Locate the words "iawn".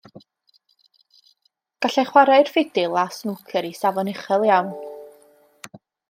4.51-4.73